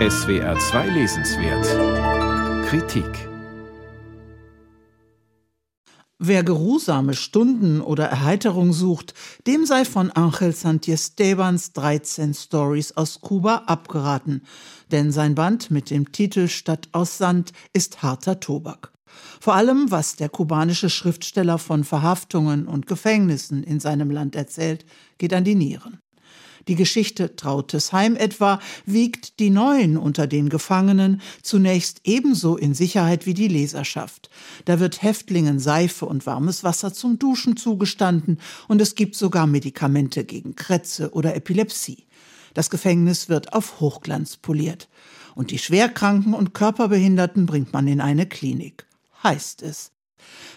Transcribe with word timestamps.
SWR 0.00 0.58
2 0.58 0.88
Lesenswert 0.88 2.66
Kritik 2.66 3.28
Wer 6.18 6.42
geruhsame 6.42 7.14
Stunden 7.14 7.80
oder 7.80 8.06
Erheiterung 8.06 8.72
sucht, 8.72 9.14
dem 9.46 9.64
sei 9.64 9.84
von 9.84 10.10
Angel 10.10 10.52
Santiestebans 10.52 11.74
13 11.74 12.34
Stories 12.34 12.96
aus 12.96 13.20
Kuba 13.20 13.62
abgeraten, 13.66 14.42
denn 14.90 15.12
sein 15.12 15.36
Band 15.36 15.70
mit 15.70 15.90
dem 15.90 16.10
Titel 16.10 16.48
Stadt 16.48 16.88
aus 16.90 17.16
Sand 17.16 17.52
ist 17.72 18.02
harter 18.02 18.40
Tobak. 18.40 18.92
Vor 19.40 19.54
allem, 19.54 19.92
was 19.92 20.16
der 20.16 20.28
kubanische 20.28 20.90
Schriftsteller 20.90 21.58
von 21.58 21.84
Verhaftungen 21.84 22.66
und 22.66 22.88
Gefängnissen 22.88 23.62
in 23.62 23.78
seinem 23.78 24.10
Land 24.10 24.34
erzählt, 24.34 24.84
geht 25.18 25.32
an 25.32 25.44
die 25.44 25.54
Nieren. 25.54 26.00
Die 26.68 26.76
Geschichte 26.76 27.36
Trautes 27.36 27.92
Heim 27.92 28.16
etwa 28.16 28.60
wiegt 28.86 29.38
die 29.38 29.50
Neuen 29.50 29.96
unter 29.96 30.26
den 30.26 30.48
Gefangenen 30.48 31.20
zunächst 31.42 32.00
ebenso 32.04 32.56
in 32.56 32.74
Sicherheit 32.74 33.26
wie 33.26 33.34
die 33.34 33.48
Leserschaft. 33.48 34.30
Da 34.64 34.80
wird 34.80 35.02
Häftlingen 35.02 35.58
Seife 35.58 36.06
und 36.06 36.26
warmes 36.26 36.64
Wasser 36.64 36.92
zum 36.92 37.18
Duschen 37.18 37.56
zugestanden 37.56 38.38
und 38.68 38.80
es 38.80 38.94
gibt 38.94 39.14
sogar 39.14 39.46
Medikamente 39.46 40.24
gegen 40.24 40.56
Krätze 40.56 41.10
oder 41.12 41.36
Epilepsie. 41.36 42.06
Das 42.54 42.70
Gefängnis 42.70 43.28
wird 43.28 43.52
auf 43.52 43.80
Hochglanz 43.80 44.36
poliert. 44.36 44.88
Und 45.34 45.50
die 45.50 45.58
Schwerkranken 45.58 46.32
und 46.32 46.54
Körperbehinderten 46.54 47.46
bringt 47.46 47.72
man 47.72 47.88
in 47.88 48.00
eine 48.00 48.26
Klinik. 48.26 48.86
Heißt 49.22 49.62
es. 49.62 49.93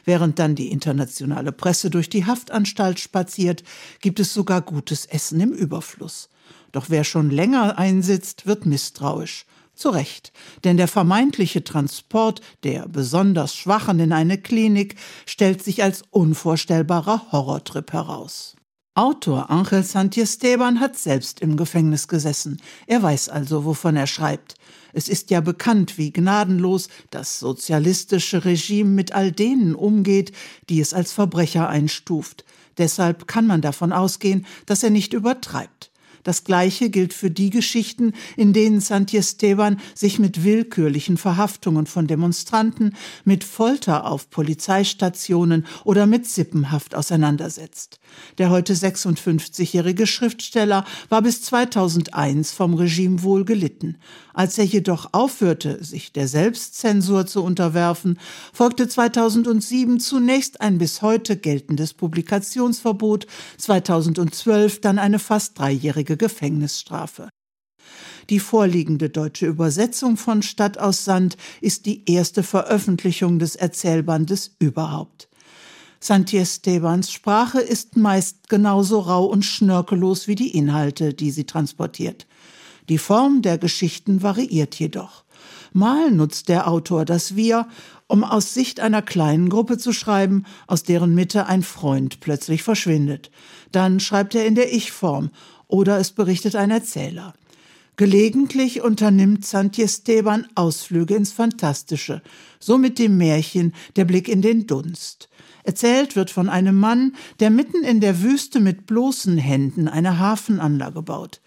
Während 0.05 0.39
dann 0.39 0.55
die 0.55 0.71
internationale 0.71 1.51
Presse 1.51 1.89
durch 1.89 2.09
die 2.09 2.25
Haftanstalt 2.25 2.99
spaziert, 2.99 3.63
gibt 4.01 4.19
es 4.19 4.33
sogar 4.33 4.61
gutes 4.61 5.05
Essen 5.05 5.39
im 5.39 5.51
Überfluss. 5.51 6.29
Doch 6.71 6.89
wer 6.89 7.03
schon 7.03 7.29
länger 7.29 7.77
einsitzt, 7.77 8.45
wird 8.45 8.65
misstrauisch. 8.65 9.45
Zu 9.73 9.89
Recht, 9.89 10.33
denn 10.63 10.75
der 10.75 10.87
vermeintliche 10.87 11.63
Transport 11.63 12.41
der 12.63 12.87
besonders 12.87 13.55
Schwachen 13.55 13.99
in 13.99 14.11
eine 14.11 14.39
Klinik 14.39 14.95
stellt 15.27 15.63
sich 15.63 15.83
als 15.83 16.03
unvorstellbarer 16.09 17.31
Horrortrip 17.31 17.93
heraus. 17.93 18.56
Autor 18.97 19.51
Angel 19.51 19.83
Santiesteban 19.83 20.79
hat 20.79 20.97
selbst 20.97 21.39
im 21.39 21.55
Gefängnis 21.55 22.07
gesessen. 22.07 22.59
Er 22.87 23.03
weiß 23.03 23.29
also, 23.29 23.63
wovon 23.63 23.95
er 23.95 24.07
schreibt. 24.07 24.55
Es 24.91 25.07
ist 25.07 25.29
ja 25.29 25.39
bekannt, 25.39 25.99
wie 25.99 26.11
gnadenlos 26.11 26.89
das 27.11 27.37
sozialistische 27.37 28.43
Regime 28.43 28.89
mit 28.89 29.11
all 29.11 29.31
denen 29.31 29.75
umgeht, 29.75 30.31
die 30.67 30.81
es 30.81 30.95
als 30.95 31.11
Verbrecher 31.11 31.69
einstuft. 31.69 32.43
Deshalb 32.79 33.27
kann 33.27 33.45
man 33.45 33.61
davon 33.61 33.93
ausgehen, 33.93 34.47
dass 34.65 34.81
er 34.81 34.89
nicht 34.89 35.13
übertreibt. 35.13 35.91
Das 36.23 36.43
Gleiche 36.43 36.89
gilt 36.89 37.13
für 37.13 37.31
die 37.31 37.49
Geschichten, 37.49 38.13
in 38.35 38.53
denen 38.53 38.81
Santiesteban 38.81 39.79
sich 39.93 40.19
mit 40.19 40.43
willkürlichen 40.43 41.17
Verhaftungen 41.17 41.85
von 41.85 42.07
Demonstranten, 42.07 42.95
mit 43.25 43.43
Folter 43.43 44.05
auf 44.05 44.29
Polizeistationen 44.29 45.65
oder 45.83 46.05
mit 46.05 46.25
Sippenhaft 46.25 46.95
auseinandersetzt. 46.95 47.99
Der 48.37 48.49
heute 48.49 48.73
56-jährige 48.73 50.07
Schriftsteller 50.07 50.85
war 51.09 51.21
bis 51.21 51.41
2001 51.43 52.51
vom 52.51 52.73
Regime 52.73 53.23
wohl 53.23 53.45
gelitten. 53.45 53.97
Als 54.33 54.57
er 54.57 54.65
jedoch 54.65 55.09
aufhörte, 55.13 55.83
sich 55.83 56.11
der 56.11 56.27
Selbstzensur 56.27 57.25
zu 57.25 57.43
unterwerfen, 57.43 58.19
folgte 58.53 58.87
2007 58.87 59.99
zunächst 59.99 60.61
ein 60.61 60.77
bis 60.77 61.01
heute 61.01 61.37
geltendes 61.37 61.93
Publikationsverbot, 61.95 63.25
2012 63.57 64.81
dann 64.81 64.99
eine 64.99 65.19
fast 65.19 65.57
dreijährige 65.57 66.16
Gefängnisstrafe. 66.17 67.29
Die 68.29 68.39
vorliegende 68.39 69.09
deutsche 69.09 69.45
Übersetzung 69.45 70.17
von 70.17 70.41
Stadt 70.41 70.77
aus 70.77 71.05
Sand 71.05 71.37
ist 71.61 71.85
die 71.85 72.09
erste 72.09 72.43
Veröffentlichung 72.43 73.39
des 73.39 73.55
Erzählbandes 73.55 74.55
überhaupt. 74.59 75.29
Santiestebans 75.99 77.11
Sprache 77.11 77.59
ist 77.59 77.97
meist 77.97 78.49
genauso 78.49 78.99
rau 78.99 79.25
und 79.25 79.45
schnörkellos 79.45 80.27
wie 80.27 80.35
die 80.35 80.55
Inhalte, 80.55 81.13
die 81.13 81.31
sie 81.31 81.45
transportiert. 81.45 82.27
Die 82.89 82.97
Form 82.97 83.41
der 83.41 83.57
Geschichten 83.57 84.21
variiert 84.21 84.75
jedoch. 84.75 85.23
Mal 85.73 86.11
nutzt 86.11 86.49
der 86.49 86.67
Autor 86.67 87.05
das 87.05 87.35
Wir, 87.35 87.67
um 88.07 88.23
aus 88.23 88.53
Sicht 88.53 88.79
einer 88.79 89.01
kleinen 89.01 89.49
Gruppe 89.49 89.77
zu 89.77 89.91
schreiben, 89.91 90.45
aus 90.65 90.83
deren 90.83 91.13
Mitte 91.13 91.47
ein 91.47 91.63
Freund 91.63 92.19
plötzlich 92.19 92.63
verschwindet. 92.63 93.31
Dann 93.71 93.99
schreibt 93.99 94.33
er 94.35 94.45
in 94.45 94.55
der 94.55 94.73
Ich-Form 94.73 95.29
oder 95.67 95.97
es 95.99 96.11
berichtet 96.11 96.55
ein 96.55 96.71
Erzähler. 96.71 97.33
Gelegentlich 97.95 98.81
unternimmt 98.81 99.45
Santiesteban 99.45 100.47
Ausflüge 100.53 101.15
ins 101.15 101.31
Fantastische, 101.31 102.21
so 102.59 102.77
mit 102.77 102.99
dem 102.99 103.17
Märchen 103.17 103.73
Der 103.95 104.05
Blick 104.05 104.27
in 104.29 104.41
den 104.41 104.67
Dunst. 104.67 105.29
Erzählt 105.63 106.15
wird 106.15 106.29
von 106.29 106.47
einem 106.47 106.79
Mann, 106.79 107.15
der 107.39 107.49
mitten 107.49 107.83
in 107.83 107.99
der 107.99 108.21
Wüste 108.21 108.59
mit 108.59 108.85
bloßen 108.85 109.37
Händen 109.37 109.87
eine 109.87 110.19
Hafenanlage 110.19 111.01
baut. 111.01 111.41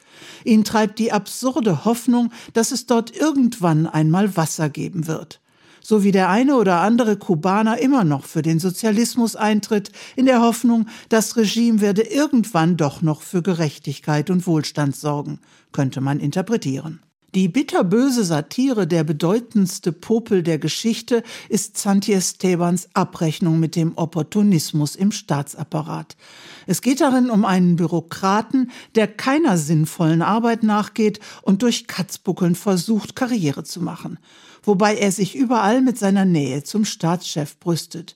Ihn 0.45 0.65
treibt 0.65 0.99
die 0.99 1.13
absurde 1.13 1.85
Hoffnung, 1.85 2.33
dass 2.53 2.73
es 2.73 2.87
dort 2.87 3.17
irgendwann 3.17 3.87
einmal 3.87 4.37
Wasser 4.37 4.69
geben 4.69 5.07
wird 5.07 5.41
so 5.83 6.05
wie 6.05 6.13
der 6.13 6.29
eine 6.29 6.57
oder 6.57 6.81
andere 6.81 7.17
Kubaner 7.17 7.79
immer 7.79 8.05
noch 8.05 8.25
für 8.25 8.43
den 8.43 8.59
Sozialismus 8.59 9.37
eintritt, 9.37 9.91
in 10.17 10.27
der 10.27 10.43
Hoffnung, 10.43 10.87
das 11.09 11.37
Regime 11.37 11.81
werde 11.81 12.03
irgendwann 12.03 12.77
doch 12.77 13.03
noch 13.03 13.23
für 13.23 13.43
Gerechtigkeit 13.43 14.31
und 14.31 14.47
Wohlstand 14.47 14.97
sorgen, 14.97 15.41
könnte 15.73 16.01
man 16.01 16.21
interpretieren. 16.21 17.01
Die 17.35 17.49
bitterböse 17.49 18.25
Satire, 18.25 18.87
der 18.87 19.05
bedeutendste 19.05 19.93
Popel 19.93 20.43
der 20.43 20.59
Geschichte, 20.59 21.23
ist 21.49 21.79
Santiestebans 21.79 22.89
Abrechnung 22.95 23.61
mit 23.61 23.77
dem 23.77 23.97
Opportunismus 23.97 24.97
im 24.97 25.13
Staatsapparat. 25.13 26.17
Es 26.67 26.83
geht 26.83 27.01
darin 27.01 27.31
um 27.31 27.45
einen 27.45 27.77
Bürokraten, 27.77 28.71
der 28.95 29.07
keiner 29.07 29.59
sinnvollen 29.59 30.23
Arbeit 30.23 30.63
nachgeht 30.63 31.21
und 31.43 31.63
durch 31.63 31.87
Katzbuckeln 31.87 32.55
versucht, 32.55 33.15
Karriere 33.15 33.65
zu 33.65 33.81
machen 33.81 34.19
wobei 34.63 34.97
er 34.97 35.13
sich 35.13 35.37
überall 35.37 35.81
mit 35.81 35.99
seiner 35.99 36.25
Nähe 36.25 36.63
zum 36.63 36.85
Staatschef 36.85 37.59
brüstet. 37.59 38.15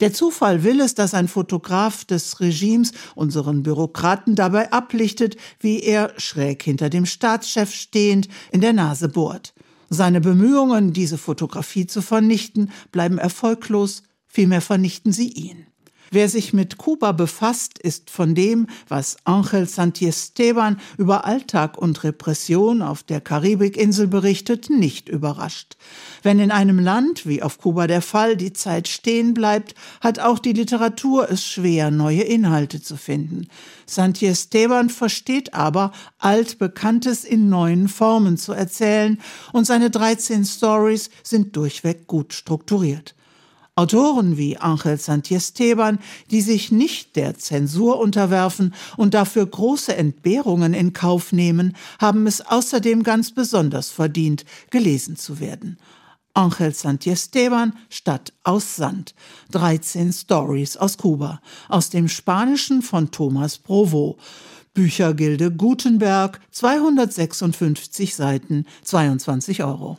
Der 0.00 0.12
Zufall 0.12 0.64
will 0.64 0.80
es, 0.80 0.94
dass 0.94 1.14
ein 1.14 1.28
Fotograf 1.28 2.04
des 2.04 2.40
Regimes 2.40 2.92
unseren 3.14 3.62
Bürokraten 3.62 4.34
dabei 4.34 4.72
ablichtet, 4.72 5.36
wie 5.60 5.80
er, 5.80 6.12
schräg 6.18 6.62
hinter 6.62 6.90
dem 6.90 7.06
Staatschef 7.06 7.72
stehend, 7.72 8.28
in 8.50 8.60
der 8.60 8.72
Nase 8.72 9.08
bohrt. 9.08 9.54
Seine 9.90 10.20
Bemühungen, 10.20 10.92
diese 10.92 11.18
Fotografie 11.18 11.86
zu 11.86 12.00
vernichten, 12.00 12.70
bleiben 12.92 13.18
erfolglos, 13.18 14.02
vielmehr 14.26 14.62
vernichten 14.62 15.12
sie 15.12 15.28
ihn. 15.28 15.66
Wer 16.14 16.28
sich 16.28 16.52
mit 16.52 16.76
Kuba 16.76 17.12
befasst, 17.12 17.78
ist 17.78 18.10
von 18.10 18.34
dem, 18.34 18.66
was 18.86 19.16
Angel 19.24 19.66
Santiesteban 19.66 20.78
über 20.98 21.24
Alltag 21.24 21.78
und 21.78 22.04
Repression 22.04 22.82
auf 22.82 23.02
der 23.02 23.22
Karibikinsel 23.22 24.08
berichtet, 24.08 24.68
nicht 24.68 25.08
überrascht. 25.08 25.78
Wenn 26.22 26.38
in 26.38 26.50
einem 26.50 26.78
Land, 26.78 27.24
wie 27.24 27.42
auf 27.42 27.56
Kuba 27.56 27.86
der 27.86 28.02
Fall, 28.02 28.36
die 28.36 28.52
Zeit 28.52 28.88
stehen 28.88 29.32
bleibt, 29.32 29.74
hat 30.02 30.18
auch 30.18 30.38
die 30.38 30.52
Literatur 30.52 31.30
es 31.30 31.46
schwer, 31.46 31.90
neue 31.90 32.24
Inhalte 32.24 32.82
zu 32.82 32.98
finden. 32.98 33.48
Santiesteban 33.86 34.90
versteht 34.90 35.54
aber, 35.54 35.92
altbekanntes 36.18 37.24
in 37.24 37.48
neuen 37.48 37.88
Formen 37.88 38.36
zu 38.36 38.52
erzählen, 38.52 39.18
und 39.54 39.66
seine 39.66 39.88
13 39.88 40.44
Stories 40.44 41.08
sind 41.22 41.56
durchweg 41.56 42.06
gut 42.06 42.34
strukturiert. 42.34 43.14
Autoren 43.74 44.36
wie 44.36 44.58
Angel 44.58 44.98
Santiesteban, 44.98 45.98
die 46.30 46.42
sich 46.42 46.70
nicht 46.70 47.16
der 47.16 47.38
Zensur 47.38 47.98
unterwerfen 48.00 48.74
und 48.98 49.14
dafür 49.14 49.46
große 49.46 49.96
Entbehrungen 49.96 50.74
in 50.74 50.92
Kauf 50.92 51.32
nehmen, 51.32 51.74
haben 51.98 52.26
es 52.26 52.42
außerdem 52.42 53.02
ganz 53.02 53.30
besonders 53.30 53.88
verdient, 53.88 54.44
gelesen 54.68 55.16
zu 55.16 55.40
werden. 55.40 55.78
Angel 56.34 56.74
Santiesteban, 56.74 57.74
Stadt 57.88 58.34
aus 58.44 58.76
Sand. 58.76 59.14
13 59.52 60.12
Stories 60.12 60.76
aus 60.76 60.98
Kuba. 60.98 61.40
Aus 61.70 61.88
dem 61.88 62.08
Spanischen 62.08 62.82
von 62.82 63.10
Thomas 63.10 63.56
Provo. 63.56 64.18
Büchergilde 64.74 65.50
Gutenberg, 65.50 66.40
256 66.50 68.14
Seiten, 68.14 68.66
22 68.84 69.64
Euro. 69.64 69.98